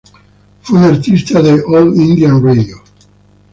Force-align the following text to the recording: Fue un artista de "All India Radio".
Fue 0.63 0.79
un 0.79 0.83
artista 0.85 1.43
de 1.43 1.51
"All 1.63 1.95
India 1.95 2.29
Radio". 2.41 2.77